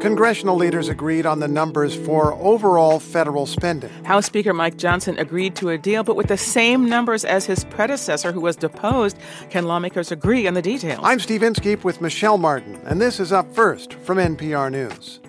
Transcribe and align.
Congressional 0.00 0.56
leaders 0.56 0.88
agreed 0.88 1.26
on 1.26 1.40
the 1.40 1.48
numbers 1.48 1.94
for 1.94 2.32
overall 2.34 2.98
federal 2.98 3.44
spending. 3.44 3.90
House 4.04 4.24
Speaker 4.24 4.54
Mike 4.54 4.78
Johnson 4.78 5.18
agreed 5.18 5.54
to 5.56 5.68
a 5.68 5.76
deal, 5.76 6.02
but 6.02 6.16
with 6.16 6.28
the 6.28 6.38
same 6.38 6.88
numbers 6.88 7.22
as 7.24 7.44
his 7.44 7.64
predecessor, 7.64 8.32
who 8.32 8.40
was 8.40 8.56
deposed. 8.56 9.18
Can 9.50 9.66
lawmakers 9.66 10.10
agree 10.10 10.46
on 10.46 10.54
the 10.54 10.62
details? 10.62 11.00
I'm 11.02 11.20
Steve 11.20 11.42
Inskeep 11.42 11.84
with 11.84 12.00
Michelle 12.00 12.38
Martin, 12.38 12.80
and 12.86 12.98
this 12.98 13.20
is 13.20 13.30
Up 13.30 13.54
First 13.54 13.92
from 13.92 14.16
NPR 14.16 14.72
News. 14.72 15.19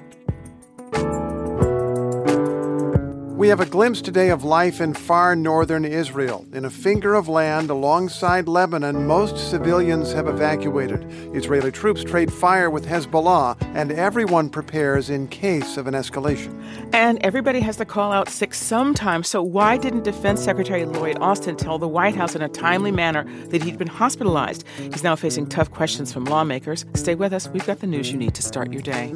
We 3.42 3.48
have 3.48 3.60
a 3.60 3.66
glimpse 3.66 4.04
today 4.04 4.30
of 4.30 4.44
life 4.44 4.80
in 4.80 4.94
far 4.94 5.36
northern 5.36 5.84
Israel. 5.84 6.46
In 6.54 6.66
a 6.66 6.70
finger 6.70 7.16
of 7.16 7.28
land 7.28 7.72
alongside 7.72 8.48
Lebanon, 8.48 9.08
most 9.08 9.50
civilians 9.50 10.14
have 10.14 10.28
evacuated. 10.28 11.04
Israeli 11.36 11.72
troops 11.72 12.04
trade 12.04 12.32
fire 12.32 12.70
with 12.70 12.86
Hezbollah, 12.86 13.58
and 13.74 13.92
everyone 13.94 14.52
prepares 14.52 15.10
in 15.10 15.28
case 15.28 15.76
of 15.76 15.88
an 15.88 15.96
escalation. 15.96 16.54
And 16.94 17.18
everybody 17.24 17.62
has 17.62 17.78
to 17.78 17.86
call 17.86 18.12
out 18.12 18.30
sick 18.30 18.54
sometime. 18.54 19.24
So, 19.24 19.42
why 19.42 19.76
didn't 19.76 20.04
Defense 20.04 20.44
Secretary 20.44 20.86
Lloyd 20.86 21.18
Austin 21.20 21.56
tell 21.56 21.80
the 21.80 21.88
White 21.88 22.16
House 22.16 22.36
in 22.36 22.44
a 22.44 22.50
timely 22.50 22.92
manner 22.92 23.24
that 23.48 23.64
he'd 23.64 23.80
been 23.80 23.88
hospitalized? 23.88 24.66
He's 24.78 25.02
now 25.02 25.16
facing 25.16 25.48
tough 25.48 25.72
questions 25.72 26.14
from 26.14 26.26
lawmakers. 26.26 26.86
Stay 26.94 27.16
with 27.16 27.34
us. 27.34 27.48
We've 27.48 27.66
got 27.66 27.80
the 27.80 27.88
news 27.88 28.12
you 28.12 28.20
need 28.20 28.36
to 28.36 28.44
start 28.44 28.72
your 28.72 28.84
day. 28.84 29.16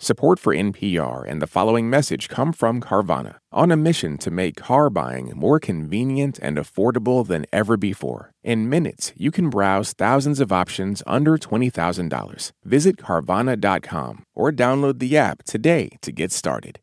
Support 0.00 0.38
for 0.38 0.54
NPR 0.54 1.24
and 1.26 1.42
the 1.42 1.48
following 1.48 1.90
message 1.90 2.28
come 2.28 2.52
from 2.52 2.80
Carvana, 2.80 3.38
on 3.50 3.72
a 3.72 3.76
mission 3.76 4.16
to 4.18 4.30
make 4.30 4.54
car 4.54 4.90
buying 4.90 5.32
more 5.34 5.58
convenient 5.58 6.38
and 6.38 6.56
affordable 6.56 7.26
than 7.26 7.46
ever 7.52 7.76
before. 7.76 8.30
In 8.44 8.68
minutes, 8.68 9.12
you 9.16 9.32
can 9.32 9.50
browse 9.50 9.94
thousands 9.94 10.38
of 10.38 10.52
options 10.52 11.02
under 11.04 11.36
$20,000. 11.36 12.52
Visit 12.64 12.96
Carvana.com 12.96 14.22
or 14.36 14.52
download 14.52 15.00
the 15.00 15.16
app 15.16 15.42
today 15.42 15.88
to 16.02 16.12
get 16.12 16.30
started. 16.30 16.78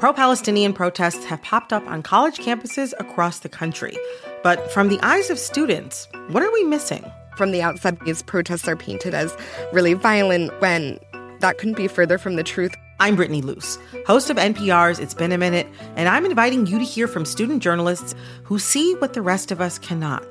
Pro 0.00 0.12
Palestinian 0.12 0.72
protests 0.72 1.24
have 1.26 1.40
popped 1.42 1.72
up 1.72 1.86
on 1.86 2.02
college 2.02 2.38
campuses 2.38 2.92
across 2.98 3.38
the 3.38 3.48
country. 3.48 3.96
But 4.42 4.72
from 4.72 4.88
the 4.88 4.98
eyes 5.02 5.30
of 5.30 5.38
students, 5.38 6.08
what 6.30 6.42
are 6.42 6.52
we 6.52 6.64
missing? 6.64 7.04
From 7.36 7.52
the 7.52 7.62
outside, 7.62 8.00
these 8.04 8.22
protests 8.22 8.66
are 8.66 8.76
painted 8.76 9.14
as 9.14 9.36
really 9.72 9.94
violent 9.94 10.60
when 10.60 10.98
that 11.40 11.58
couldn't 11.58 11.76
be 11.76 11.88
further 11.88 12.18
from 12.18 12.36
the 12.36 12.42
truth. 12.42 12.74
I'm 12.98 13.16
Brittany 13.16 13.42
Luce, 13.42 13.78
host 14.06 14.30
of 14.30 14.36
NPR's 14.36 14.98
It's 14.98 15.14
Been 15.14 15.32
a 15.32 15.38
Minute, 15.38 15.66
and 15.96 16.08
I'm 16.08 16.26
inviting 16.26 16.66
you 16.66 16.78
to 16.78 16.84
hear 16.84 17.08
from 17.08 17.24
student 17.24 17.62
journalists 17.62 18.14
who 18.44 18.58
see 18.58 18.94
what 18.96 19.14
the 19.14 19.22
rest 19.22 19.50
of 19.50 19.60
us 19.60 19.78
cannot. 19.78 20.26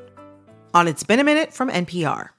On 0.73 0.87
It's 0.87 1.03
Been 1.03 1.19
a 1.19 1.23
Minute 1.23 1.53
from 1.53 1.69
NPR. 1.69 2.29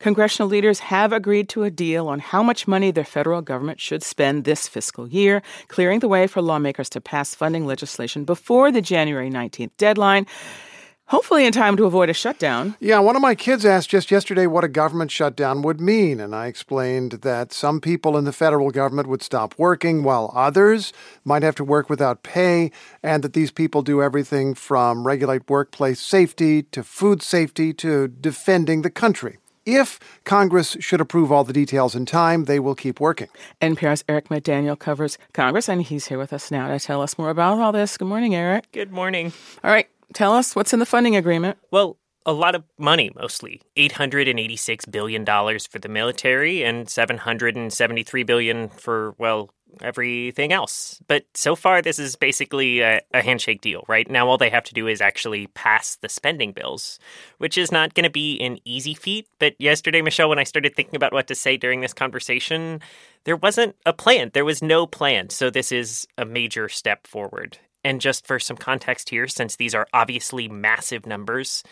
Congressional 0.00 0.48
leaders 0.48 0.78
have 0.78 1.12
agreed 1.12 1.48
to 1.48 1.64
a 1.64 1.70
deal 1.70 2.06
on 2.06 2.20
how 2.20 2.40
much 2.40 2.68
money 2.68 2.92
the 2.92 3.02
federal 3.02 3.42
government 3.42 3.80
should 3.80 4.04
spend 4.04 4.44
this 4.44 4.68
fiscal 4.68 5.08
year, 5.08 5.42
clearing 5.66 5.98
the 5.98 6.06
way 6.06 6.28
for 6.28 6.40
lawmakers 6.40 6.88
to 6.90 7.00
pass 7.00 7.34
funding 7.34 7.66
legislation 7.66 8.24
before 8.24 8.70
the 8.70 8.80
January 8.80 9.28
19th 9.28 9.72
deadline 9.76 10.24
hopefully 11.08 11.44
in 11.44 11.52
time 11.52 11.76
to 11.76 11.84
avoid 11.84 12.08
a 12.08 12.14
shutdown. 12.14 12.76
Yeah, 12.80 13.00
one 13.00 13.16
of 13.16 13.22
my 13.22 13.34
kids 13.34 13.66
asked 13.66 13.90
just 13.90 14.10
yesterday 14.10 14.46
what 14.46 14.64
a 14.64 14.68
government 14.68 15.10
shutdown 15.10 15.62
would 15.62 15.80
mean, 15.80 16.20
and 16.20 16.34
I 16.34 16.46
explained 16.46 17.12
that 17.22 17.52
some 17.52 17.80
people 17.80 18.16
in 18.16 18.24
the 18.24 18.32
federal 18.32 18.70
government 18.70 19.08
would 19.08 19.22
stop 19.22 19.54
working 19.58 20.02
while 20.02 20.32
others 20.34 20.92
might 21.24 21.42
have 21.42 21.56
to 21.56 21.64
work 21.64 21.90
without 21.90 22.22
pay, 22.22 22.70
and 23.02 23.24
that 23.24 23.32
these 23.32 23.50
people 23.50 23.82
do 23.82 24.02
everything 24.02 24.54
from 24.54 25.06
regulate 25.06 25.48
workplace 25.48 26.00
safety 26.00 26.62
to 26.62 26.82
food 26.82 27.22
safety 27.22 27.72
to 27.74 28.08
defending 28.08 28.82
the 28.82 28.90
country. 28.90 29.38
If 29.66 30.00
Congress 30.24 30.78
should 30.80 30.98
approve 30.98 31.30
all 31.30 31.44
the 31.44 31.52
details 31.52 31.94
in 31.94 32.06
time, 32.06 32.44
they 32.44 32.58
will 32.58 32.74
keep 32.74 33.00
working. 33.00 33.28
NPR's 33.60 34.02
Eric 34.08 34.28
McDaniel 34.28 34.78
covers 34.78 35.18
Congress, 35.34 35.68
and 35.68 35.82
he's 35.82 36.06
here 36.06 36.16
with 36.16 36.32
us 36.32 36.50
now 36.50 36.68
to 36.68 36.80
tell 36.80 37.02
us 37.02 37.18
more 37.18 37.28
about 37.28 37.58
all 37.58 37.72
this. 37.72 37.98
Good 37.98 38.08
morning, 38.08 38.34
Eric. 38.34 38.72
Good 38.72 38.92
morning. 38.92 39.30
All 39.62 39.70
right, 39.70 39.86
Tell 40.14 40.32
us 40.32 40.56
what's 40.56 40.72
in 40.72 40.78
the 40.78 40.86
funding 40.86 41.16
agreement. 41.16 41.58
Well, 41.70 41.98
a 42.26 42.32
lot 42.32 42.54
of 42.54 42.64
money 42.78 43.10
mostly. 43.14 43.62
$886 43.76 44.90
billion 44.90 45.24
for 45.24 45.78
the 45.78 45.88
military 45.88 46.62
and 46.62 46.88
773 46.88 48.22
billion 48.22 48.68
for, 48.68 49.14
well, 49.18 49.50
everything 49.80 50.52
else. 50.52 51.00
But 51.08 51.24
so 51.34 51.54
far, 51.54 51.80
this 51.80 51.98
is 51.98 52.16
basically 52.16 52.80
a, 52.80 53.00
a, 53.12 53.22
handshake 53.22 53.60
deal, 53.60 53.84
right? 53.88 54.08
Now, 54.10 54.28
all 54.28 54.38
they 54.38 54.50
have 54.50 54.64
to 54.64 54.74
do 54.74 54.86
is 54.86 55.00
actually 55.00 55.46
pass 55.48 55.96
the 55.96 56.08
spending 56.08 56.52
bills, 56.52 56.98
which 57.38 57.58
is 57.58 57.72
not 57.72 57.94
going 57.94 58.04
to 58.04 58.10
be 58.10 58.38
an 58.40 58.58
easy 58.64 58.94
feat. 58.94 59.26
But 59.38 59.54
yesterday, 59.58 60.02
Michelle, 60.02 60.28
when 60.28 60.38
I 60.38 60.44
started 60.44 60.74
thinking 60.74 60.96
about 60.96 61.12
what 61.12 61.28
to 61.28 61.34
say 61.34 61.56
during 61.56 61.80
this 61.80 61.94
conversation, 61.94 62.80
there 63.24 63.36
wasn't 63.36 63.76
a 63.86 63.92
plan. 63.92 64.30
There 64.34 64.44
was 64.44 64.62
no 64.62 64.86
plan. 64.86 65.30
So, 65.30 65.50
this 65.50 65.72
is 65.72 66.06
a 66.16 66.24
major 66.24 66.68
step 66.68 67.06
forward. 67.06 67.58
And 67.84 68.00
just 68.00 68.26
for 68.26 68.38
some 68.38 68.56
context 68.56 69.10
here, 69.10 69.28
since 69.28 69.56
these 69.56 69.74
are 69.74 69.86
obviously 69.92 70.48
massive 70.48 71.06
numbers, 71.06 71.62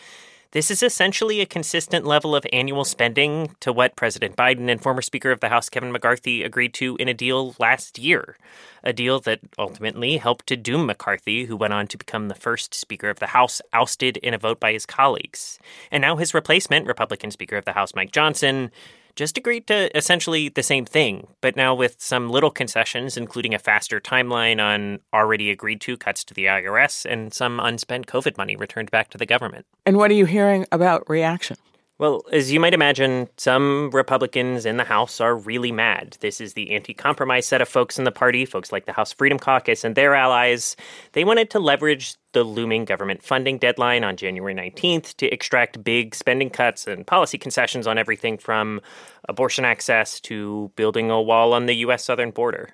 this 0.51 0.71
is 0.71 0.81
essentially 0.81 1.41
a 1.41 1.45
consistent 1.45 2.05
level 2.05 2.33
of 2.33 2.45
annual 2.53 2.85
spending 2.85 3.55
to 3.59 3.73
what 3.73 3.97
President 3.97 4.37
Biden 4.37 4.71
and 4.71 4.81
former 4.81 5.01
Speaker 5.01 5.31
of 5.31 5.41
the 5.41 5.49
House 5.49 5.67
Kevin 5.67 5.91
McCarthy 5.91 6.41
agreed 6.41 6.73
to 6.75 6.95
in 6.97 7.09
a 7.09 7.13
deal 7.13 7.53
last 7.59 7.99
year. 7.99 8.37
A 8.83 8.93
deal 8.93 9.19
that 9.21 9.41
ultimately 9.59 10.17
helped 10.17 10.47
to 10.47 10.55
doom 10.55 10.85
McCarthy, 10.85 11.45
who 11.45 11.57
went 11.57 11.73
on 11.73 11.87
to 11.87 11.97
become 11.97 12.29
the 12.29 12.35
first 12.35 12.73
Speaker 12.73 13.09
of 13.09 13.19
the 13.19 13.27
House 13.27 13.61
ousted 13.73 14.15
in 14.17 14.33
a 14.33 14.37
vote 14.37 14.59
by 14.59 14.71
his 14.71 14.85
colleagues. 14.85 15.59
And 15.91 16.01
now 16.01 16.15
his 16.15 16.33
replacement, 16.33 16.87
Republican 16.87 17.31
Speaker 17.31 17.57
of 17.57 17.65
the 17.65 17.73
House 17.73 17.93
Mike 17.93 18.13
Johnson, 18.13 18.71
just 19.17 19.37
agreed 19.37 19.67
to 19.67 19.95
essentially 19.97 20.47
the 20.47 20.63
same 20.63 20.85
thing, 20.85 21.27
but 21.41 21.55
now 21.57 21.75
with 21.75 21.95
some 21.99 22.29
little 22.29 22.51
concessions, 22.51 23.17
including 23.17 23.53
a 23.53 23.59
faster 23.59 23.99
timeline 23.99 24.63
on 24.63 24.99
already 25.13 25.51
agreed 25.51 25.81
to 25.81 25.97
cuts 25.97 26.23
to 26.23 26.33
the 26.33 26.45
IRS 26.45 27.05
and 27.05 27.33
some 27.33 27.59
unspent 27.59 28.07
COVID 28.07 28.37
money 28.37 28.55
returned 28.55 28.91
back 28.91 29.09
to 29.09 29.17
the 29.17 29.25
government. 29.25 29.65
And 29.85 29.97
what 29.97 30.11
are 30.11 30.13
you 30.13 30.25
hearing 30.25 30.65
about 30.71 31.09
reaction? 31.09 31.57
Well, 31.99 32.21
as 32.31 32.51
you 32.51 32.59
might 32.59 32.75
imagine, 32.75 33.27
some 33.37 33.89
Republicans 33.89 34.67
in 34.67 34.77
the 34.77 34.83
House 34.83 35.19
are 35.19 35.35
really 35.35 35.71
mad. 35.71 36.15
This 36.19 36.39
is 36.39 36.53
the 36.53 36.75
anti 36.75 36.93
compromise 36.93 37.47
set 37.47 37.59
of 37.59 37.67
folks 37.67 37.97
in 37.97 38.03
the 38.03 38.11
party, 38.11 38.45
folks 38.45 38.71
like 38.71 38.85
the 38.85 38.93
House 38.93 39.11
Freedom 39.11 39.39
Caucus 39.39 39.83
and 39.83 39.95
their 39.95 40.13
allies. 40.13 40.75
They 41.13 41.23
wanted 41.23 41.49
to 41.49 41.59
leverage 41.59 42.15
the 42.33 42.43
looming 42.43 42.85
government 42.85 43.23
funding 43.23 43.57
deadline 43.57 44.03
on 44.03 44.15
January 44.15 44.53
19th 44.53 45.15
to 45.15 45.25
extract 45.25 45.83
big 45.83 46.13
spending 46.13 46.51
cuts 46.51 46.85
and 46.85 47.07
policy 47.07 47.39
concessions 47.39 47.87
on 47.87 47.97
everything 47.97 48.37
from 48.37 48.79
abortion 49.27 49.65
access 49.65 50.19
to 50.19 50.71
building 50.75 51.09
a 51.09 51.19
wall 51.19 51.51
on 51.53 51.65
the 51.65 51.77
U.S. 51.77 52.03
southern 52.03 52.29
border. 52.29 52.69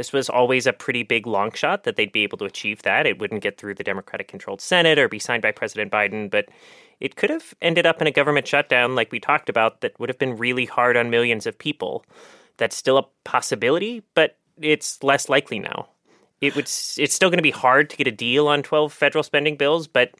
This 0.00 0.14
was 0.14 0.30
always 0.30 0.66
a 0.66 0.72
pretty 0.72 1.02
big 1.02 1.26
long 1.26 1.52
shot 1.52 1.84
that 1.84 1.96
they'd 1.96 2.10
be 2.10 2.22
able 2.22 2.38
to 2.38 2.46
achieve 2.46 2.80
that. 2.84 3.06
It 3.06 3.18
wouldn't 3.18 3.42
get 3.42 3.58
through 3.58 3.74
the 3.74 3.84
Democratic 3.84 4.28
controlled 4.28 4.62
Senate 4.62 4.98
or 4.98 5.10
be 5.10 5.18
signed 5.18 5.42
by 5.42 5.52
President 5.52 5.92
Biden, 5.92 6.30
but 6.30 6.48
it 7.00 7.16
could 7.16 7.28
have 7.28 7.52
ended 7.60 7.84
up 7.84 8.00
in 8.00 8.06
a 8.06 8.10
government 8.10 8.48
shutdown 8.48 8.94
like 8.94 9.12
we 9.12 9.20
talked 9.20 9.50
about 9.50 9.82
that 9.82 10.00
would 10.00 10.08
have 10.08 10.18
been 10.18 10.38
really 10.38 10.64
hard 10.64 10.96
on 10.96 11.10
millions 11.10 11.46
of 11.46 11.58
people. 11.58 12.06
That's 12.56 12.76
still 12.76 12.96
a 12.96 13.04
possibility, 13.24 14.02
but 14.14 14.38
it's 14.58 15.02
less 15.02 15.28
likely 15.28 15.58
now. 15.58 15.90
It 16.40 16.56
would 16.56 16.64
it's 16.64 17.12
still 17.14 17.28
going 17.28 17.36
to 17.36 17.42
be 17.42 17.50
hard 17.50 17.90
to 17.90 17.96
get 17.98 18.06
a 18.06 18.10
deal 18.10 18.48
on 18.48 18.62
12 18.62 18.94
federal 18.94 19.22
spending 19.22 19.56
bills, 19.56 19.86
but 19.86 20.14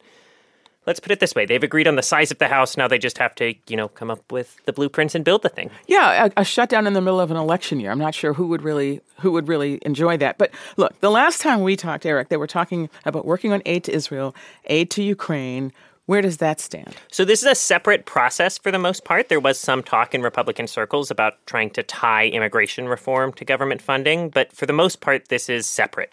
let's 0.87 1.01
put 1.01 1.13
it 1.13 1.21
this 1.21 1.35
way. 1.35 1.47
They've 1.47 1.63
agreed 1.63 1.87
on 1.87 1.97
the 1.97 2.03
size 2.03 2.31
of 2.31 2.39
the 2.39 2.49
house. 2.49 2.77
Now 2.77 2.89
they 2.89 2.99
just 2.99 3.19
have 3.19 3.35
to 3.37 3.55
you 3.69 3.77
know 3.77 3.89
come 3.89 4.11
up 4.11 4.31
with 4.31 4.57
the 4.65 4.73
blueprints 4.73 5.15
and 5.15 5.25
build 5.25 5.43
the 5.43 5.49
thing. 5.49 5.71
Yeah 5.87 6.27
a, 6.37 6.41
a, 6.41 6.45
shutdown 6.45 6.87
in 6.87 6.93
the 6.93 7.01
middle 7.01 7.21
of 7.21 7.31
an 7.31 7.37
election 7.37 7.81
year. 7.81 7.91
I'm 7.91 7.99
not 7.99 8.15
sure 8.15 8.33
who 8.33 8.47
would 8.49 8.63
really 8.63 9.01
who 9.21 9.33
would 9.33 9.49
really 9.49 9.79
enjoy 9.83 10.17
that. 10.19 10.39
But 10.39 10.51
look 10.77 10.99
the 11.01 11.11
last 11.11 11.41
time 11.41 11.63
we 11.63 11.77
talked 11.77 12.07
eric 12.07 12.29
they 12.29 12.37
were 12.37 12.47
talking 12.47 12.89
about 13.05 13.25
working 13.25 13.53
on 13.53 13.63
aid 13.67 13.85
to 13.85 13.93
israel 13.93 14.35
aid 14.67 14.91
to 14.93 15.03
ukraine. 15.03 15.73
Where 16.07 16.23
does 16.23 16.39
that 16.39 16.59
stand? 16.59 16.97
So, 17.13 17.25
this 17.25 17.41
is 17.41 17.47
a 17.47 17.55
separate 17.55 18.05
process 18.05 18.59
for 18.59 18.73
the 18.73 18.81
most 18.81 19.05
part. 19.05 19.29
There 19.29 19.39
was 19.39 19.61
some 19.61 19.81
talk 19.81 20.13
in 20.13 20.23
Republican 20.23 20.67
circles 20.67 21.09
about 21.09 21.35
trying 21.47 21.71
to 21.71 21.85
tie 21.85 22.27
immigration 22.27 22.89
reform 22.89 23.33
to 23.35 23.45
government 23.45 23.81
funding, 23.81 24.29
but 24.29 24.53
for 24.53 24.67
the 24.67 24.73
most 24.73 25.01
part, 25.01 25.29
this 25.29 25.49
is 25.49 25.67
separate 25.67 26.13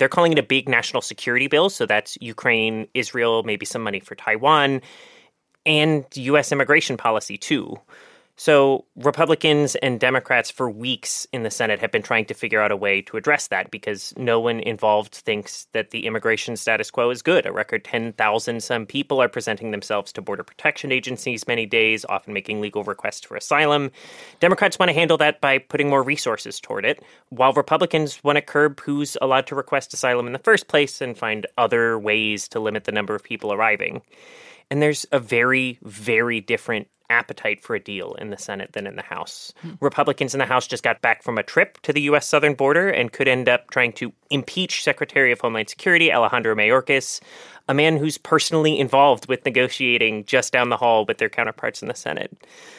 they're 0.00 0.08
calling 0.08 0.32
it 0.32 0.38
a 0.38 0.42
big 0.42 0.66
national 0.66 1.02
security 1.02 1.46
bill. 1.46 1.68
So 1.68 1.84
that's 1.84 2.16
Ukraine, 2.22 2.88
Israel, 2.94 3.42
maybe 3.42 3.66
some 3.66 3.82
money 3.82 4.00
for 4.00 4.14
Taiwan, 4.14 4.80
and 5.66 6.06
U.S. 6.14 6.52
immigration 6.52 6.96
policy, 6.96 7.36
too. 7.36 7.78
So, 8.40 8.86
Republicans 8.96 9.74
and 9.74 10.00
Democrats 10.00 10.50
for 10.50 10.70
weeks 10.70 11.26
in 11.30 11.42
the 11.42 11.50
Senate 11.50 11.78
have 11.80 11.92
been 11.92 12.00
trying 12.00 12.24
to 12.24 12.32
figure 12.32 12.62
out 12.62 12.72
a 12.72 12.76
way 12.76 13.02
to 13.02 13.18
address 13.18 13.48
that 13.48 13.70
because 13.70 14.14
no 14.16 14.40
one 14.40 14.60
involved 14.60 15.12
thinks 15.12 15.66
that 15.72 15.90
the 15.90 16.06
immigration 16.06 16.56
status 16.56 16.90
quo 16.90 17.10
is 17.10 17.20
good. 17.20 17.44
A 17.44 17.52
record 17.52 17.84
10,000 17.84 18.62
some 18.62 18.86
people 18.86 19.20
are 19.20 19.28
presenting 19.28 19.72
themselves 19.72 20.10
to 20.12 20.22
border 20.22 20.42
protection 20.42 20.90
agencies 20.90 21.46
many 21.46 21.66
days, 21.66 22.06
often 22.08 22.32
making 22.32 22.62
legal 22.62 22.82
requests 22.82 23.26
for 23.26 23.36
asylum. 23.36 23.90
Democrats 24.40 24.78
want 24.78 24.88
to 24.88 24.94
handle 24.94 25.18
that 25.18 25.42
by 25.42 25.58
putting 25.58 25.90
more 25.90 26.02
resources 26.02 26.60
toward 26.60 26.86
it, 26.86 27.02
while 27.28 27.52
Republicans 27.52 28.24
want 28.24 28.36
to 28.36 28.42
curb 28.42 28.80
who's 28.80 29.18
allowed 29.20 29.46
to 29.48 29.54
request 29.54 29.92
asylum 29.92 30.26
in 30.26 30.32
the 30.32 30.38
first 30.38 30.66
place 30.66 31.02
and 31.02 31.18
find 31.18 31.46
other 31.58 31.98
ways 31.98 32.48
to 32.48 32.58
limit 32.58 32.84
the 32.84 32.92
number 32.92 33.14
of 33.14 33.22
people 33.22 33.52
arriving. 33.52 34.00
And 34.70 34.80
there's 34.80 35.04
a 35.12 35.18
very, 35.18 35.78
very 35.82 36.40
different 36.40 36.88
appetite 37.10 37.60
for 37.60 37.74
a 37.74 37.80
deal 37.80 38.14
in 38.14 38.30
the 38.30 38.38
Senate 38.38 38.72
than 38.72 38.86
in 38.86 38.96
the 38.96 39.02
House. 39.02 39.52
Hmm. 39.60 39.72
Republicans 39.80 40.34
in 40.34 40.38
the 40.38 40.46
House 40.46 40.66
just 40.66 40.82
got 40.82 41.02
back 41.02 41.22
from 41.22 41.36
a 41.36 41.42
trip 41.42 41.80
to 41.82 41.92
the 41.92 42.02
U.S. 42.02 42.26
southern 42.26 42.54
border 42.54 42.88
and 42.88 43.12
could 43.12 43.28
end 43.28 43.48
up 43.48 43.70
trying 43.70 43.92
to 43.94 44.12
impeach 44.30 44.82
Secretary 44.82 45.32
of 45.32 45.40
Homeland 45.40 45.68
Security 45.68 46.12
Alejandro 46.12 46.54
Mayorkas, 46.54 47.20
a 47.68 47.74
man 47.74 47.96
who's 47.96 48.16
personally 48.16 48.78
involved 48.78 49.28
with 49.28 49.44
negotiating 49.44 50.24
just 50.24 50.52
down 50.52 50.70
the 50.70 50.76
hall 50.76 51.04
with 51.04 51.18
their 51.18 51.28
counterparts 51.28 51.82
in 51.82 51.88
the 51.88 51.94
Senate. 51.94 52.32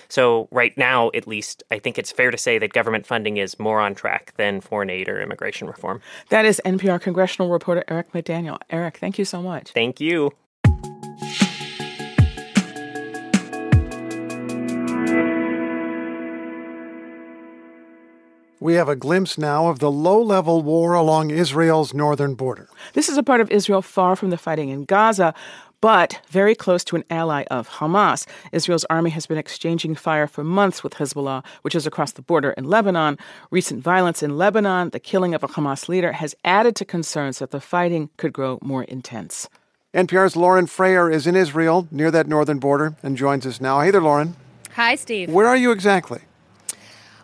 So, 0.09 0.47
right 0.51 0.77
now, 0.77 1.09
at 1.13 1.27
least, 1.27 1.63
I 1.71 1.79
think 1.79 1.97
it's 1.97 2.11
fair 2.11 2.31
to 2.31 2.37
say 2.37 2.57
that 2.57 2.73
government 2.73 3.05
funding 3.05 3.37
is 3.37 3.57
more 3.59 3.79
on 3.79 3.95
track 3.95 4.33
than 4.37 4.59
foreign 4.59 4.89
aid 4.89 5.07
or 5.07 5.21
immigration 5.21 5.67
reform. 5.67 6.01
That 6.29 6.45
is 6.45 6.61
NPR 6.65 6.99
congressional 6.99 7.49
reporter 7.49 7.83
Eric 7.87 8.11
McDaniel. 8.11 8.57
Eric, 8.69 8.97
thank 8.97 9.17
you 9.17 9.25
so 9.25 9.41
much. 9.41 9.71
Thank 9.71 10.01
you. 10.01 10.31
We 18.61 18.75
have 18.75 18.89
a 18.89 18.95
glimpse 18.95 19.39
now 19.39 19.69
of 19.69 19.79
the 19.79 19.89
low 19.89 20.21
level 20.21 20.61
war 20.61 20.93
along 20.93 21.31
Israel's 21.31 21.95
northern 21.95 22.35
border. 22.35 22.69
This 22.93 23.09
is 23.09 23.17
a 23.17 23.23
part 23.23 23.41
of 23.41 23.49
Israel 23.49 23.81
far 23.81 24.15
from 24.15 24.29
the 24.29 24.37
fighting 24.37 24.69
in 24.69 24.85
Gaza, 24.85 25.33
but 25.81 26.21
very 26.29 26.53
close 26.53 26.83
to 26.83 26.95
an 26.95 27.03
ally 27.09 27.43
of 27.49 27.67
Hamas. 27.67 28.27
Israel's 28.51 28.85
army 28.87 29.09
has 29.09 29.25
been 29.25 29.39
exchanging 29.39 29.95
fire 29.95 30.27
for 30.27 30.43
months 30.43 30.83
with 30.83 30.93
Hezbollah, 30.93 31.43
which 31.63 31.73
is 31.73 31.87
across 31.87 32.11
the 32.11 32.21
border 32.21 32.51
in 32.51 32.65
Lebanon. 32.65 33.17
Recent 33.49 33.81
violence 33.81 34.21
in 34.21 34.37
Lebanon, 34.37 34.91
the 34.91 34.99
killing 34.99 35.33
of 35.33 35.41
a 35.41 35.47
Hamas 35.47 35.89
leader, 35.89 36.11
has 36.11 36.35
added 36.45 36.75
to 36.75 36.85
concerns 36.85 37.39
that 37.39 37.49
the 37.49 37.59
fighting 37.59 38.11
could 38.17 38.31
grow 38.31 38.59
more 38.61 38.83
intense. 38.83 39.49
NPR's 39.95 40.35
Lauren 40.35 40.67
Frayer 40.67 41.11
is 41.11 41.25
in 41.25 41.35
Israel 41.35 41.87
near 41.89 42.11
that 42.11 42.27
northern 42.27 42.59
border 42.59 42.95
and 43.01 43.17
joins 43.17 43.47
us 43.47 43.59
now. 43.59 43.81
Hey 43.81 43.89
there, 43.89 44.03
Lauren. 44.03 44.35
Hi, 44.75 44.93
Steve. 44.93 45.31
Where 45.31 45.47
are 45.47 45.57
you 45.57 45.71
exactly? 45.71 46.21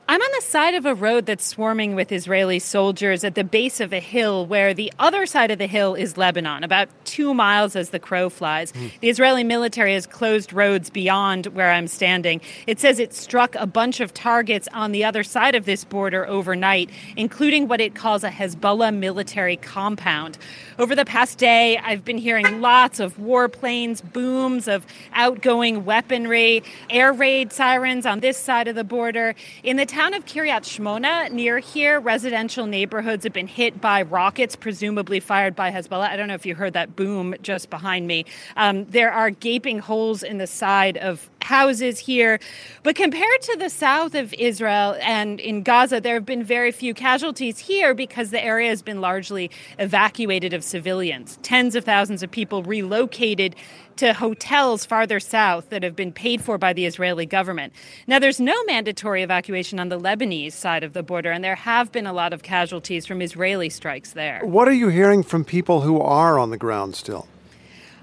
I'm 0.09 0.21
on 0.21 0.30
the 0.36 0.42
side 0.42 0.74
of 0.74 0.86
a 0.86 0.95
road 0.95 1.25
that's 1.25 1.45
swarming 1.45 1.94
with 1.94 2.13
Israeli 2.13 2.59
soldiers 2.59 3.25
at 3.25 3.36
the 3.36 3.44
base 3.44 3.81
of 3.81 3.92
a 3.92 4.00
hill 4.00 4.45
where 4.45 4.74
the 4.74 4.94
other 5.00 5.25
side 5.25 5.51
of 5.51 5.57
the 5.57 5.68
hill 5.68 5.95
is 5.95 6.15
Lebanon, 6.15 6.63
about 6.63 6.88
two 7.04 7.33
miles 7.33 7.75
as 7.75 7.89
the 7.89 8.00
crow 8.00 8.30
flies. 8.30 8.71
Mm. 8.71 8.98
The 9.01 9.09
Israeli 9.09 9.44
military 9.44 9.95
has 9.95 10.07
closed 10.07 10.54
roads 10.54 10.89
beyond 10.89 11.48
where 11.48 11.71
I'm 11.71 11.88
standing. 11.88 12.39
It 12.68 12.80
says 12.80 13.00
it 13.00 13.13
struck 13.13 13.56
a 13.56 13.68
bunch 13.68 14.00
of 14.00 14.13
targets 14.13 14.69
on 14.74 14.94
the 14.94 15.04
other 15.04 15.25
side 15.25 15.56
of 15.56 15.65
this 15.65 15.83
border 15.83 16.25
overnight, 16.25 16.89
including 17.18 17.68
what 17.68 17.81
it 17.81 17.94
calls 17.94 18.24
a 18.24 18.30
Hezbollah 18.30 18.95
military 18.95 19.57
compound. 19.57 20.38
Over 20.80 20.95
the 20.95 21.04
past 21.04 21.38
day, 21.38 21.80
I've 21.80 22.06
been 22.06 22.18
hearing 22.18 22.62
lots 22.62 23.01
of 23.01 23.18
warplanes, 23.18 24.01
booms 24.13 24.69
of 24.69 24.86
outgoing 25.12 25.83
weaponry, 25.83 26.63
air 26.89 27.12
raid 27.12 27.51
sirens 27.51 28.06
on 28.06 28.21
this 28.21 28.38
side 28.38 28.69
of 28.69 28.75
the 28.75 28.86
border. 28.86 29.36
In 29.63 29.75
the 29.75 29.97
town 29.98 30.14
of 30.14 30.26
Kiryat 30.26 30.62
Shmona, 30.62 31.32
near 31.32 31.58
here, 31.58 32.00
residential 32.00 32.68
neighborhoods 32.68 33.24
have 33.24 33.34
been 33.34 33.48
hit 33.48 33.82
by 33.82 34.04
rockets, 34.04 34.56
presumably 34.56 35.20
fired 35.20 35.56
by 35.56 35.72
Hezbollah. 35.72 36.08
I 36.08 36.16
don't 36.16 36.28
know 36.28 36.36
if 36.36 36.46
you 36.46 36.54
heard 36.54 36.74
that 36.74 36.96
boom 36.96 37.34
just 37.42 37.72
behind 37.72 38.06
me. 38.06 38.26
Um, 38.58 38.86
there 38.86 39.12
are 39.12 39.32
gaping 39.32 39.80
holes 39.80 40.22
in 40.22 40.38
the 40.38 40.46
side 40.46 40.98
of 40.98 41.28
houses 41.42 42.00
here. 42.00 42.39
But 42.84 42.95
compared 42.95 43.42
to 43.44 43.57
the 43.57 43.69
south 43.69 44.16
of 44.16 44.34
Israel 44.34 44.98
and 45.01 45.39
in 45.39 45.63
Gaza, 45.63 46.01
there 46.01 46.16
have 46.16 46.25
been 46.25 46.44
very 46.44 46.72
few 46.72 46.94
casualties 46.94 47.60
here 47.60 47.94
because 47.94 48.31
the 48.31 48.44
area 48.44 48.69
has 48.69 48.81
been 48.81 49.01
largely 49.01 49.50
evacuated 49.80 50.54
of 50.54 50.63
civilians. 50.63 51.38
Tens 51.44 51.75
of 51.75 51.86
thousands 51.86 52.24
of 52.24 52.31
people 52.31 52.63
relocated 52.63 53.56
to 53.98 54.13
hotels 54.13 54.86
farther 54.86 55.19
south 55.19 55.69
that 55.69 55.84
have 55.84 55.95
been 55.95 56.12
paid 56.12 56.42
for 56.42 56.57
by 56.57 56.72
the 56.72 56.86
Israeli 56.86 57.25
government. 57.25 57.74
Now, 58.06 58.19
there's 58.19 58.40
no 58.40 58.54
mandatory 58.66 59.24
evacuation 59.24 59.80
on 59.80 59.90
the 59.90 60.00
Lebanese 60.00 60.54
side 60.54 60.83
of 60.83 60.94
the 60.94 61.04
border, 61.04 61.31
and 61.31 61.44
there 61.44 61.56
have 61.56 61.92
been 61.92 62.06
a 62.06 62.13
lot 62.13 62.31
of 62.31 62.44
casualties 62.44 63.06
from 63.06 63.22
Israeli 63.22 63.69
strikes 63.69 64.13
there. 64.13 64.42
What 64.44 64.68
are 64.68 64.74
you 64.74 64.90
hearing 64.90 65.24
from 65.24 65.44
people 65.44 65.81
who 65.81 66.00
are 66.00 66.38
on 66.38 66.51
the 66.51 66.57
ground 66.57 66.95
still? 66.95 67.28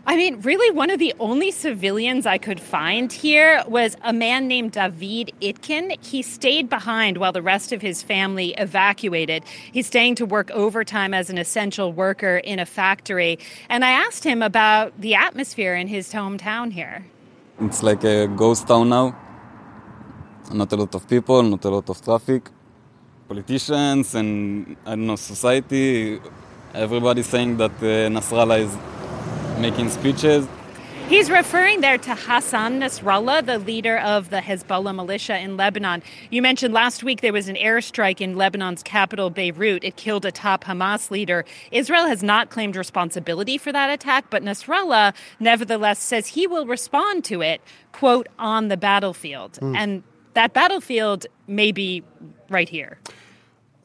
I 0.06 0.16
mean, 0.16 0.42
really, 0.42 0.70
one 0.70 0.90
of 0.90 0.98
the 0.98 1.14
only 1.18 1.50
civilians 1.50 2.26
I 2.26 2.36
could 2.36 2.60
find 2.60 3.10
here 3.10 3.64
was 3.66 3.96
a 4.02 4.12
man 4.12 4.46
named 4.46 4.72
David 4.72 5.32
Itkin. 5.40 5.96
He 6.04 6.20
stayed 6.20 6.68
behind 6.68 7.16
while 7.16 7.32
the 7.32 7.40
rest 7.40 7.72
of 7.72 7.80
his 7.80 8.02
family 8.02 8.54
evacuated. 8.58 9.44
He's 9.72 9.86
staying 9.86 10.16
to 10.16 10.26
work 10.26 10.50
overtime 10.50 11.14
as 11.14 11.30
an 11.30 11.38
essential 11.38 11.90
worker 11.90 12.36
in 12.36 12.58
a 12.58 12.66
factory. 12.66 13.38
And 13.70 13.82
I 13.82 13.92
asked 13.92 14.24
him 14.24 14.42
about 14.42 14.92
the 15.00 15.14
atmosphere 15.14 15.74
in 15.74 15.88
his 15.88 16.12
hometown 16.12 16.72
here. 16.72 17.06
It's 17.60 17.82
like 17.82 18.04
a 18.04 18.26
ghost 18.26 18.68
town 18.68 18.90
now. 18.90 19.16
Not 20.52 20.70
a 20.70 20.76
lot 20.76 20.94
of 20.94 21.08
people, 21.08 21.42
not 21.42 21.64
a 21.64 21.70
lot 21.70 21.88
of 21.88 22.02
traffic. 22.02 22.50
Politicians 23.26 24.14
and, 24.14 24.76
I 24.84 24.90
don't 24.90 25.06
know, 25.06 25.16
society, 25.16 26.20
everybody's 26.74 27.26
saying 27.26 27.56
that 27.56 27.70
uh, 27.80 28.10
Nasrallah 28.12 28.60
is 28.60 28.76
making 29.58 29.90
speeches. 29.90 30.46
He's 31.08 31.30
referring 31.30 31.82
there 31.82 31.98
to 31.98 32.14
Hassan 32.14 32.80
Nasrallah, 32.80 33.44
the 33.44 33.58
leader 33.58 33.98
of 33.98 34.30
the 34.30 34.38
Hezbollah 34.38 34.94
militia 34.94 35.38
in 35.38 35.58
Lebanon. 35.58 36.02
You 36.30 36.40
mentioned 36.40 36.72
last 36.72 37.04
week 37.04 37.20
there 37.20 37.32
was 37.32 37.46
an 37.46 37.56
airstrike 37.56 38.22
in 38.22 38.36
Lebanon's 38.36 38.82
capital, 38.82 39.28
Beirut. 39.28 39.84
It 39.84 39.96
killed 39.96 40.24
a 40.24 40.32
top 40.32 40.64
Hamas 40.64 41.10
leader. 41.10 41.44
Israel 41.70 42.06
has 42.06 42.22
not 42.22 42.48
claimed 42.48 42.74
responsibility 42.74 43.58
for 43.58 43.70
that 43.70 43.90
attack, 43.90 44.30
but 44.30 44.42
Nasrallah 44.42 45.14
nevertheless 45.40 45.98
says 45.98 46.28
he 46.28 46.46
will 46.46 46.64
respond 46.64 47.22
to 47.24 47.42
it, 47.42 47.60
quote, 47.92 48.26
on 48.38 48.68
the 48.68 48.76
battlefield. 48.78 49.58
Mm. 49.60 49.76
And 49.76 50.02
that 50.32 50.54
battlefield 50.54 51.26
may 51.46 51.70
be 51.70 52.02
right 52.48 52.68
here. 52.68 52.98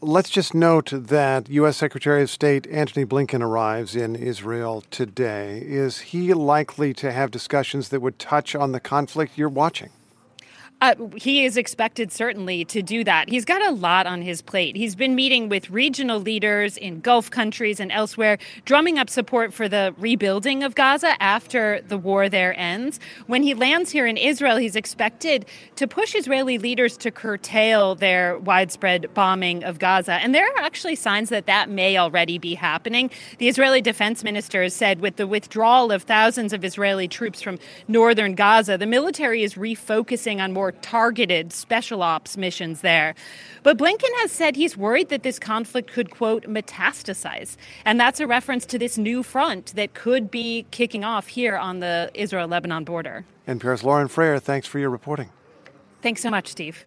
Let's 0.02 0.30
just 0.30 0.54
note 0.54 0.92
that 0.94 1.50
U.S. 1.50 1.76
Secretary 1.76 2.22
of 2.22 2.30
State 2.30 2.66
Antony 2.68 3.06
Blinken 3.06 3.42
arrives 3.42 3.98
in 3.98 4.16
Israel 4.16 4.86
today. 4.92 5.62
Is 5.62 6.00
he 6.00 6.34
likely 6.34 6.94
to 6.94 7.12
have 7.12 7.32
discussions 7.32 7.90
that 7.90 8.00
would 8.00 8.18
touch 8.18 8.56
on 8.56 8.72
the 8.72 8.80
conflict 8.80 9.38
you're 9.38 9.50
watching? 9.50 9.90
Uh, 10.82 10.96
he 11.16 11.44
is 11.44 11.58
expected 11.58 12.10
certainly 12.10 12.64
to 12.64 12.82
do 12.82 13.04
that. 13.04 13.28
He's 13.28 13.44
got 13.44 13.62
a 13.66 13.72
lot 13.72 14.08
on 14.08 14.22
his 14.22 14.42
plate. 14.42 14.78
He's 14.78 14.96
been 14.96 15.14
meeting 15.14 15.50
with 15.50 15.70
regional 15.70 16.20
leaders 16.20 16.78
in 16.78 17.02
Gulf 17.02 17.30
countries 17.30 17.82
and 17.82 17.92
elsewhere, 17.92 18.38
drumming 18.64 18.98
up 18.98 19.10
support 19.10 19.54
for 19.54 19.68
the 19.68 19.94
rebuilding 19.98 20.64
of 20.64 20.76
Gaza 20.76 21.22
after 21.22 21.82
the 21.82 21.98
war 21.98 22.30
there 22.30 22.58
ends. 22.58 22.98
When 23.28 23.44
he 23.44 23.54
lands 23.54 23.92
here 23.92 24.08
in 24.08 24.16
Israel, 24.16 24.56
he's 24.56 24.78
expected 24.78 25.46
to 25.76 25.86
push 25.86 26.16
Israeli 26.16 26.58
leaders 26.58 26.96
to 26.98 27.12
curtail 27.12 27.96
their 27.96 28.38
widespread 28.38 29.14
bombing 29.14 29.66
of 29.66 29.80
Gaza. 29.80 30.14
And 30.14 30.34
there 30.34 30.48
are 30.48 30.60
actually 30.60 30.96
signs 30.96 31.28
that 31.28 31.46
that 31.48 31.70
may 31.70 31.98
already 31.98 32.38
be 32.38 32.56
happening. 32.56 33.12
The 33.38 33.50
Israeli 33.50 33.82
defense 33.82 34.24
minister 34.24 34.64
has 34.64 34.74
said 34.74 35.02
with 35.02 35.18
the 35.18 35.28
withdrawal 35.28 35.92
of 35.92 36.04
thousands 36.04 36.54
of 36.54 36.64
Israeli 36.64 37.10
troops 37.10 37.42
from 37.42 37.60
northern 37.90 38.34
Gaza, 38.34 38.78
the 38.78 38.88
military 38.88 39.44
is 39.44 39.56
refocusing 39.56 40.42
on 40.42 40.54
more 40.54 40.69
targeted 40.72 41.54
special 41.54 42.02
ops 42.04 42.38
missions 42.38 42.82
there. 42.82 43.16
But 43.64 43.78
Blinken 43.78 44.10
has 44.22 44.32
said 44.32 44.56
he's 44.56 44.76
worried 44.76 45.10
that 45.10 45.24
this 45.24 45.40
conflict 45.40 45.92
could, 45.92 46.12
quote, 46.12 46.44
metastasize. 46.46 47.58
And 47.86 48.00
that's 48.00 48.20
a 48.20 48.28
reference 48.28 48.66
to 48.68 48.80
this 48.80 48.98
new 48.98 49.24
front 49.24 49.76
that 49.76 49.94
could 49.94 50.32
be 50.32 50.66
kicking 50.72 51.04
off 51.04 51.28
here 51.28 51.58
on 51.58 51.80
the 51.80 52.12
Israel 52.14 52.48
Lebanon 52.48 52.84
border. 52.84 53.26
And 53.48 53.62
NPR's 53.62 53.84
Lauren 53.84 54.08
Frayer, 54.08 54.42
thanks 54.42 54.68
for 54.68 54.80
your 54.80 54.90
reporting. 54.90 55.30
Thanks 56.02 56.22
so 56.22 56.30
much, 56.30 56.48
Steve. 56.48 56.86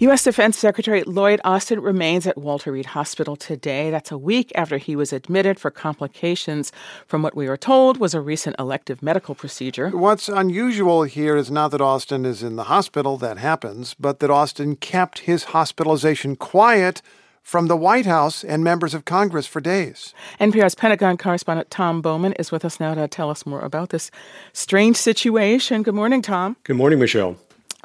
U.S. 0.00 0.22
Defense 0.22 0.56
Secretary 0.56 1.02
Lloyd 1.02 1.40
Austin 1.42 1.80
remains 1.80 2.24
at 2.24 2.38
Walter 2.38 2.70
Reed 2.70 2.86
Hospital 2.86 3.34
today. 3.34 3.90
That's 3.90 4.12
a 4.12 4.16
week 4.16 4.52
after 4.54 4.78
he 4.78 4.94
was 4.94 5.12
admitted 5.12 5.58
for 5.58 5.72
complications 5.72 6.70
from 7.08 7.20
what 7.20 7.34
we 7.34 7.48
were 7.48 7.56
told 7.56 7.98
was 7.98 8.14
a 8.14 8.20
recent 8.20 8.54
elective 8.60 9.02
medical 9.02 9.34
procedure. 9.34 9.90
What's 9.90 10.28
unusual 10.28 11.02
here 11.02 11.36
is 11.36 11.50
not 11.50 11.72
that 11.72 11.80
Austin 11.80 12.24
is 12.24 12.44
in 12.44 12.54
the 12.54 12.64
hospital, 12.64 13.16
that 13.16 13.38
happens, 13.38 13.94
but 13.94 14.20
that 14.20 14.30
Austin 14.30 14.76
kept 14.76 15.20
his 15.20 15.46
hospitalization 15.46 16.36
quiet 16.36 17.02
from 17.42 17.66
the 17.66 17.76
White 17.76 18.06
House 18.06 18.44
and 18.44 18.62
members 18.62 18.94
of 18.94 19.04
Congress 19.04 19.48
for 19.48 19.60
days. 19.60 20.14
NPR's 20.38 20.76
Pentagon 20.76 21.16
correspondent 21.16 21.72
Tom 21.72 22.02
Bowman 22.02 22.34
is 22.34 22.52
with 22.52 22.64
us 22.64 22.78
now 22.78 22.94
to 22.94 23.08
tell 23.08 23.30
us 23.30 23.44
more 23.44 23.62
about 23.62 23.90
this 23.90 24.12
strange 24.52 24.96
situation. 24.96 25.82
Good 25.82 25.96
morning, 25.96 26.22
Tom. 26.22 26.56
Good 26.62 26.76
morning, 26.76 27.00
Michelle. 27.00 27.36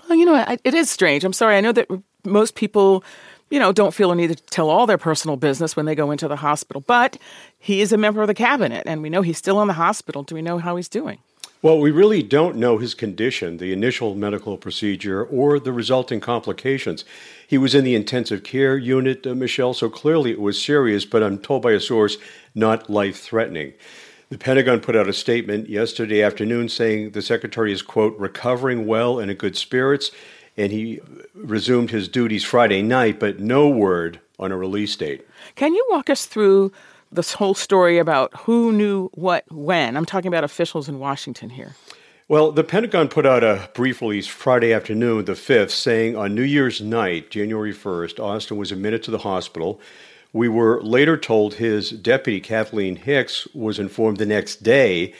Well, 0.07 0.17
you 0.17 0.25
know, 0.25 0.57
it 0.63 0.73
is 0.73 0.89
strange. 0.89 1.23
I'm 1.23 1.33
sorry. 1.33 1.57
I 1.57 1.61
know 1.61 1.71
that 1.71 1.87
most 2.25 2.55
people 2.55 3.03
you 3.53 3.59
know, 3.59 3.71
don't 3.71 3.93
feel 3.93 4.11
a 4.11 4.15
need 4.15 4.35
to 4.35 4.35
tell 4.35 4.71
all 4.71 4.87
their 4.87 4.97
personal 4.97 5.37
business 5.37 5.75
when 5.75 5.85
they 5.85 5.93
go 5.93 6.09
into 6.09 6.27
the 6.27 6.37
hospital. 6.37 6.81
But 6.81 7.19
he 7.59 7.81
is 7.81 7.93
a 7.93 7.97
member 7.97 8.21
of 8.21 8.27
the 8.27 8.33
cabinet, 8.33 8.81
and 8.87 9.03
we 9.03 9.11
know 9.11 9.21
he's 9.21 9.37
still 9.37 9.61
in 9.61 9.67
the 9.67 9.75
hospital. 9.75 10.23
Do 10.23 10.33
we 10.33 10.41
know 10.41 10.57
how 10.57 10.75
he's 10.75 10.89
doing? 10.89 11.19
Well, 11.61 11.79
we 11.79 11.91
really 11.91 12.23
don't 12.23 12.57
know 12.57 12.79
his 12.79 12.95
condition, 12.95 13.57
the 13.57 13.71
initial 13.71 14.15
medical 14.15 14.57
procedure, 14.57 15.23
or 15.23 15.59
the 15.59 15.71
resulting 15.71 16.19
complications. 16.19 17.05
He 17.47 17.59
was 17.59 17.75
in 17.75 17.83
the 17.83 17.93
intensive 17.93 18.43
care 18.43 18.75
unit, 18.75 19.27
uh, 19.27 19.35
Michelle, 19.35 19.75
so 19.75 19.87
clearly 19.87 20.31
it 20.31 20.41
was 20.41 20.59
serious, 20.59 21.05
but 21.05 21.21
I'm 21.21 21.37
told 21.37 21.61
by 21.61 21.73
a 21.73 21.79
source, 21.79 22.17
not 22.55 22.89
life 22.89 23.21
threatening. 23.21 23.73
The 24.33 24.39
Pentagon 24.39 24.79
put 24.79 24.95
out 24.95 25.07
a 25.07 25.13
statement 25.13 25.69
yesterday 25.69 26.23
afternoon 26.23 26.67
saying 26.67 27.11
the 27.11 27.21
secretary 27.21 27.71
is, 27.71 27.83
quote, 27.83 28.17
recovering 28.17 28.87
well 28.87 29.19
and 29.19 29.29
in 29.29 29.37
good 29.37 29.55
spirits 29.55 30.09
and 30.57 30.71
he 30.71 30.99
resumed 31.35 31.91
his 31.91 32.07
duties 32.07 32.43
Friday 32.43 32.81
night, 32.81 33.19
but 33.19 33.39
no 33.39 33.69
word 33.69 34.19
on 34.39 34.51
a 34.51 34.57
release 34.57 34.95
date. 34.95 35.27
Can 35.53 35.75
you 35.75 35.85
walk 35.91 36.09
us 36.09 36.25
through 36.25 36.71
this 37.11 37.33
whole 37.33 37.53
story 37.53 37.99
about 37.99 38.35
who 38.39 38.71
knew 38.71 39.09
what 39.13 39.45
when? 39.51 39.95
I'm 39.95 40.03
talking 40.03 40.29
about 40.29 40.43
officials 40.43 40.89
in 40.89 40.97
Washington 40.97 41.51
here. 41.51 41.75
Well, 42.27 42.51
the 42.51 42.63
Pentagon 42.63 43.09
put 43.09 43.27
out 43.27 43.43
a 43.43 43.69
brief 43.75 44.01
release 44.01 44.25
Friday 44.25 44.73
afternoon, 44.73 45.25
the 45.25 45.33
5th, 45.33 45.69
saying 45.69 46.15
on 46.15 46.33
New 46.33 46.41
Year's 46.41 46.81
night, 46.81 47.29
January 47.29 47.71
1st, 47.71 48.19
Austin 48.19 48.57
was 48.57 48.71
admitted 48.71 49.03
to 49.03 49.11
the 49.11 49.19
hospital. 49.19 49.79
We 50.33 50.49
were 50.49 50.81
later 50.81 51.15
told 51.15 51.55
his 51.55 51.91
deputy, 51.91 52.41
Kathleen 52.41 52.95
Hicks, 52.95 53.47
was 53.53 53.77
informed 53.77 54.17
the 54.17 54.25
next 54.25 54.63
day 54.63 55.13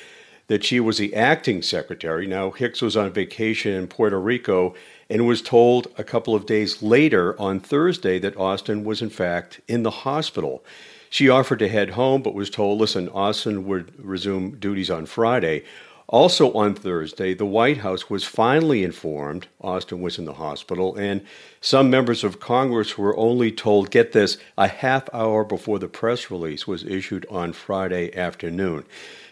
that 0.48 0.64
she 0.64 0.80
was 0.80 0.98
the 0.98 1.14
acting 1.14 1.62
secretary. 1.62 2.26
Now, 2.26 2.50
Hicks 2.50 2.82
was 2.82 2.98
on 2.98 3.14
vacation 3.14 3.74
in 3.74 3.88
Puerto 3.88 4.20
Rico 4.20 4.74
and 5.12 5.28
was 5.28 5.44
told 5.44 5.88
a 6.00 6.04
couple 6.04 6.34
of 6.34 6.48
days 6.48 6.82
later 6.82 7.40
on 7.40 7.60
Thursday 7.60 8.18
that 8.20 8.36
Austin 8.38 8.84
was 8.84 9.04
in 9.04 9.12
fact 9.12 9.62
in 9.68 9.84
the 9.84 9.92
hospital. 9.92 10.66
She 11.12 11.30
offered 11.30 11.60
to 11.60 11.70
head 11.70 11.92
home, 11.92 12.24
but 12.24 12.34
was 12.34 12.50
told, 12.50 12.80
listen, 12.80 13.08
Austin 13.10 13.68
would 13.68 14.04
resume 14.04 14.58
duties 14.58 14.90
on 14.90 15.06
Friday. 15.06 15.64
Also 16.10 16.52
on 16.54 16.76
Thursday, 16.76 17.34
the 17.34 17.46
White 17.46 17.78
House 17.78 18.10
was 18.10 18.24
finally 18.24 18.84
informed 18.84 19.48
Austin 19.62 20.02
was 20.02 20.20
in 20.20 20.26
the 20.26 20.34
hospital, 20.34 20.96
and 20.96 21.26
some 21.62 21.90
members 21.90 22.24
of 22.24 22.40
Congress 22.40 22.98
were 22.98 23.18
only 23.18 23.52
told, 23.52 23.90
get 23.90 24.12
this, 24.12 24.38
a 24.58 24.68
half 24.68 25.10
hour 25.14 25.44
before 25.44 25.80
the 25.80 25.88
press 25.88 26.30
release 26.30 26.68
was 26.68 26.84
issued 26.84 27.26
on 27.30 27.54
Friday 27.54 28.16
afternoon. 28.16 28.84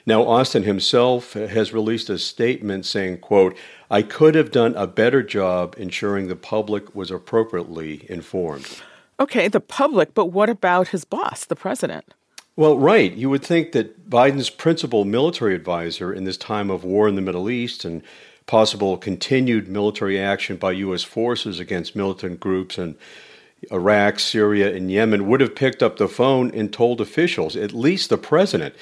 Now, 0.05 0.23
Austin 0.23 0.63
himself 0.63 1.33
has 1.33 1.73
released 1.73 2.09
a 2.09 2.17
statement 2.17 2.85
saying, 2.85 3.19
quote, 3.19 3.55
I 3.89 4.01
could 4.01 4.33
have 4.35 4.51
done 4.51 4.73
a 4.75 4.87
better 4.87 5.21
job 5.21 5.75
ensuring 5.77 6.27
the 6.27 6.35
public 6.35 6.95
was 6.95 7.11
appropriately 7.11 8.05
informed. 8.09 8.81
Okay, 9.19 9.47
the 9.47 9.59
public, 9.59 10.15
but 10.15 10.27
what 10.27 10.49
about 10.49 10.87
his 10.87 11.05
boss, 11.05 11.45
the 11.45 11.55
president? 11.55 12.15
Well, 12.55 12.77
right. 12.77 13.13
You 13.13 13.29
would 13.29 13.43
think 13.43 13.71
that 13.71 14.09
Biden's 14.09 14.49
principal 14.49 15.05
military 15.05 15.55
advisor 15.55 16.13
in 16.13 16.25
this 16.25 16.37
time 16.37 16.69
of 16.69 16.83
war 16.83 17.07
in 17.07 17.15
the 17.15 17.21
Middle 17.21 17.49
East 17.49 17.85
and 17.85 18.03
possible 18.45 18.97
continued 18.97 19.69
military 19.69 20.19
action 20.19 20.57
by 20.57 20.73
U.S. 20.73 21.03
forces 21.03 21.59
against 21.59 21.95
militant 21.95 22.41
groups 22.41 22.77
in 22.77 22.97
Iraq, 23.71 24.19
Syria, 24.19 24.75
and 24.75 24.91
Yemen 24.91 25.27
would 25.27 25.39
have 25.39 25.55
picked 25.55 25.81
up 25.81 25.97
the 25.97 26.09
phone 26.09 26.51
and 26.51 26.73
told 26.73 26.99
officials, 26.99 27.55
at 27.55 27.73
least 27.73 28.09
the 28.09 28.17
president, 28.17 28.75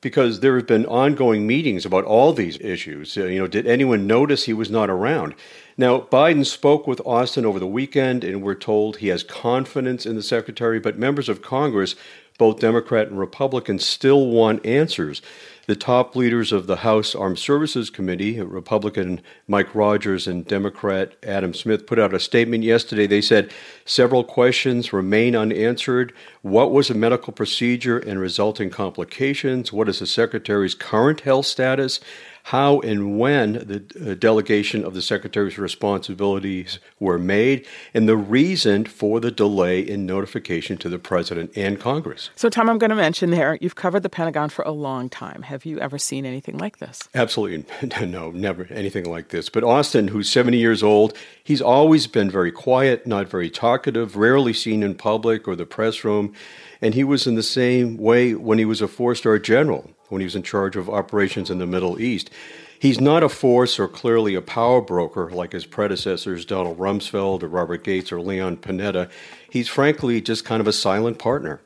because 0.00 0.40
there 0.40 0.54
have 0.56 0.66
been 0.66 0.86
ongoing 0.86 1.46
meetings 1.46 1.84
about 1.84 2.04
all 2.04 2.32
these 2.32 2.60
issues. 2.60 3.16
Uh, 3.16 3.24
you 3.24 3.38
know, 3.40 3.46
did 3.48 3.66
anyone 3.66 4.06
notice 4.06 4.44
he 4.44 4.52
was 4.52 4.70
not 4.70 4.90
around? 4.90 5.34
Now, 5.76 6.00
Biden 6.00 6.46
spoke 6.46 6.86
with 6.86 7.00
Austin 7.04 7.46
over 7.46 7.58
the 7.58 7.66
weekend, 7.66 8.22
and 8.22 8.42
we're 8.42 8.54
told 8.54 8.98
he 8.98 9.08
has 9.08 9.22
confidence 9.22 10.06
in 10.06 10.14
the 10.14 10.22
secretary, 10.22 10.78
but 10.78 10.98
members 10.98 11.28
of 11.28 11.42
Congress, 11.42 11.96
both 12.38 12.60
Democrat 12.60 13.08
and 13.08 13.18
Republican, 13.18 13.78
still 13.78 14.26
want 14.26 14.64
answers. 14.64 15.20
The 15.68 15.76
top 15.76 16.16
leaders 16.16 16.50
of 16.50 16.66
the 16.66 16.76
House 16.76 17.14
Armed 17.14 17.38
Services 17.38 17.90
Committee, 17.90 18.40
Republican 18.40 19.20
Mike 19.46 19.74
Rogers 19.74 20.26
and 20.26 20.46
Democrat 20.46 21.12
Adam 21.22 21.52
Smith, 21.52 21.86
put 21.86 21.98
out 21.98 22.14
a 22.14 22.18
statement 22.18 22.64
yesterday. 22.64 23.06
They 23.06 23.20
said 23.20 23.52
several 23.84 24.24
questions 24.24 24.94
remain 24.94 25.36
unanswered. 25.36 26.14
What 26.40 26.72
was 26.72 26.88
the 26.88 26.94
medical 26.94 27.34
procedure 27.34 27.98
and 27.98 28.18
resulting 28.18 28.70
complications? 28.70 29.70
What 29.70 29.90
is 29.90 29.98
the 29.98 30.06
Secretary's 30.06 30.74
current 30.74 31.20
health 31.20 31.44
status? 31.44 32.00
how 32.48 32.80
and 32.80 33.18
when 33.18 33.52
the 33.52 34.10
uh, 34.10 34.14
delegation 34.14 34.82
of 34.82 34.94
the 34.94 35.02
Secretary's 35.02 35.58
responsibilities 35.58 36.78
were 36.98 37.18
made, 37.18 37.66
and 37.92 38.08
the 38.08 38.16
reason 38.16 38.86
for 38.86 39.20
the 39.20 39.30
delay 39.30 39.80
in 39.80 40.06
notification 40.06 40.78
to 40.78 40.88
the 40.88 40.98
President 40.98 41.50
and 41.54 41.78
Congress. 41.78 42.30
So, 42.36 42.48
Tom, 42.48 42.70
I'm 42.70 42.78
going 42.78 42.88
to 42.88 42.96
mention 42.96 43.30
there, 43.30 43.58
you've 43.60 43.74
covered 43.74 44.02
the 44.02 44.08
Pentagon 44.08 44.48
for 44.48 44.62
a 44.62 44.70
long 44.70 45.10
time. 45.10 45.42
Have 45.42 45.57
you 45.66 45.78
ever 45.80 45.98
seen 45.98 46.26
anything 46.26 46.58
like 46.58 46.78
this? 46.78 47.08
Absolutely 47.14 47.64
no, 48.06 48.30
never 48.30 48.66
anything 48.70 49.10
like 49.10 49.28
this. 49.28 49.48
But 49.48 49.64
Austin, 49.64 50.08
who's 50.08 50.30
70 50.30 50.58
years 50.58 50.82
old, 50.82 51.16
he's 51.42 51.62
always 51.62 52.06
been 52.06 52.30
very 52.30 52.52
quiet, 52.52 53.06
not 53.06 53.28
very 53.28 53.50
talkative, 53.50 54.16
rarely 54.16 54.52
seen 54.52 54.82
in 54.82 54.94
public 54.94 55.48
or 55.48 55.56
the 55.56 55.66
press 55.66 56.04
room. 56.04 56.32
And 56.80 56.94
he 56.94 57.04
was 57.04 57.26
in 57.26 57.34
the 57.34 57.42
same 57.42 57.96
way 57.96 58.34
when 58.34 58.58
he 58.58 58.64
was 58.64 58.80
a 58.80 58.88
four 58.88 59.14
star 59.14 59.38
general, 59.38 59.90
when 60.08 60.20
he 60.20 60.24
was 60.26 60.36
in 60.36 60.42
charge 60.42 60.76
of 60.76 60.88
operations 60.88 61.50
in 61.50 61.58
the 61.58 61.66
Middle 61.66 62.00
East. 62.00 62.30
He's 62.80 63.00
not 63.00 63.24
a 63.24 63.28
force 63.28 63.78
or 63.78 63.88
clearly 63.88 64.36
a 64.36 64.42
power 64.42 64.80
broker 64.80 65.30
like 65.30 65.52
his 65.52 65.66
predecessors, 65.66 66.44
Donald 66.44 66.78
Rumsfeld 66.78 67.42
or 67.42 67.48
Robert 67.48 67.82
Gates 67.82 68.12
or 68.12 68.20
Leon 68.20 68.58
Panetta. 68.58 69.10
He's 69.50 69.66
frankly 69.66 70.20
just 70.20 70.44
kind 70.44 70.60
of 70.60 70.68
a 70.68 70.72
silent 70.72 71.18
partner. 71.18 71.60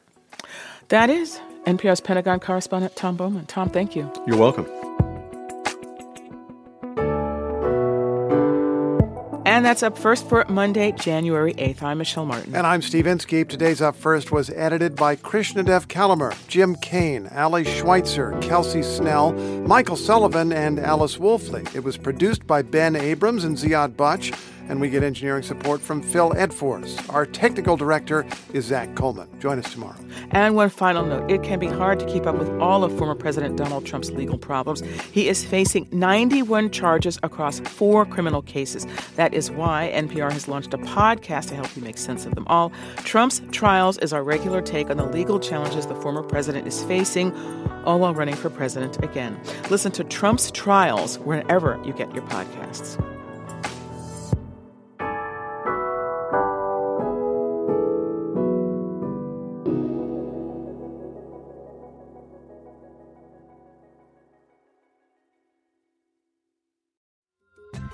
That 0.88 1.10
is 1.10 1.38
NPR's 1.64 2.00
Pentagon 2.00 2.40
correspondent 2.40 2.96
Tom 2.96 3.16
Bowman. 3.16 3.46
Tom, 3.46 3.70
thank 3.70 3.94
you. 3.94 4.10
You're 4.26 4.36
welcome. 4.36 4.66
And 9.44 9.66
that's 9.66 9.82
up 9.82 9.98
first 9.98 10.28
for 10.28 10.46
Monday, 10.48 10.92
January 10.92 11.52
8th. 11.54 11.82
I'm 11.82 11.98
Michelle 11.98 12.24
Martin. 12.24 12.54
And 12.54 12.66
I'm 12.66 12.80
Steve 12.80 13.06
Inskeep. 13.06 13.48
Today's 13.48 13.82
Up 13.82 13.94
First 13.94 14.32
was 14.32 14.48
edited 14.50 14.96
by 14.96 15.14
Krishnadev 15.14 15.88
Calamur, 15.88 16.34
Jim 16.48 16.74
Kane, 16.76 17.28
Ally 17.30 17.62
Schweitzer, 17.62 18.32
Kelsey 18.40 18.82
Snell, 18.82 19.32
Michael 19.32 19.96
Sullivan, 19.96 20.52
and 20.52 20.80
Alice 20.80 21.18
Woelfle. 21.18 21.74
It 21.74 21.84
was 21.84 21.98
produced 21.98 22.46
by 22.46 22.62
Ben 22.62 22.96
Abrams 22.96 23.44
and 23.44 23.56
Ziad 23.56 23.94
Buchh 23.94 24.32
and 24.72 24.80
we 24.80 24.88
get 24.88 25.02
engineering 25.02 25.42
support 25.42 25.82
from 25.82 26.00
Phil 26.00 26.30
Edfors. 26.30 26.98
Our 27.12 27.26
technical 27.26 27.76
director 27.76 28.26
is 28.54 28.64
Zac 28.64 28.94
Coleman. 28.94 29.28
Join 29.38 29.58
us 29.58 29.70
tomorrow. 29.70 29.98
And 30.30 30.56
one 30.56 30.70
final 30.70 31.04
note 31.04 31.30
it 31.30 31.42
can 31.42 31.58
be 31.58 31.66
hard 31.66 32.00
to 32.00 32.06
keep 32.06 32.26
up 32.26 32.36
with 32.36 32.48
all 32.58 32.82
of 32.82 32.96
former 32.96 33.14
President 33.14 33.58
Donald 33.58 33.84
Trump's 33.84 34.10
legal 34.10 34.38
problems. 34.38 34.80
He 35.12 35.28
is 35.28 35.44
facing 35.44 35.88
91 35.92 36.70
charges 36.70 37.18
across 37.22 37.60
four 37.60 38.06
criminal 38.06 38.40
cases. 38.40 38.86
That 39.16 39.34
is 39.34 39.50
why 39.50 39.92
NPR 39.94 40.32
has 40.32 40.48
launched 40.48 40.72
a 40.72 40.78
podcast 40.78 41.48
to 41.48 41.54
help 41.54 41.76
you 41.76 41.82
make 41.82 41.98
sense 41.98 42.24
of 42.24 42.34
them 42.34 42.46
all. 42.46 42.72
Trump's 42.96 43.42
Trials 43.50 43.98
is 43.98 44.14
our 44.14 44.24
regular 44.24 44.62
take 44.62 44.88
on 44.88 44.96
the 44.96 45.04
legal 45.04 45.38
challenges 45.38 45.86
the 45.86 45.94
former 45.96 46.22
president 46.22 46.66
is 46.66 46.82
facing, 46.84 47.30
all 47.84 47.98
while 47.98 48.14
running 48.14 48.36
for 48.36 48.48
president 48.48 49.04
again. 49.04 49.38
Listen 49.68 49.92
to 49.92 50.02
Trump's 50.02 50.50
Trials 50.50 51.18
wherever 51.18 51.78
you 51.84 51.92
get 51.92 52.14
your 52.14 52.24
podcasts. 52.24 53.11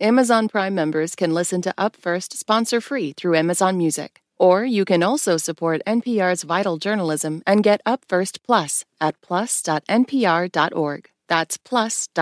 Amazon 0.00 0.46
Prime 0.46 0.76
members 0.76 1.16
can 1.16 1.34
listen 1.34 1.60
to 1.62 1.74
Up 1.76 1.96
First 1.96 2.38
sponsor 2.38 2.80
free 2.80 3.12
through 3.12 3.34
Amazon 3.34 3.76
Music. 3.76 4.22
Or 4.38 4.64
you 4.64 4.84
can 4.84 5.02
also 5.02 5.36
support 5.36 5.82
NPR's 5.88 6.44
vital 6.44 6.76
journalism 6.78 7.42
and 7.44 7.64
get 7.64 7.80
Up 7.84 8.04
First 8.08 8.44
Plus 8.44 8.84
at 9.00 9.20
plus.npr.org. 9.22 11.08
That's 11.26 11.56
plus.npr.org. 11.56 12.18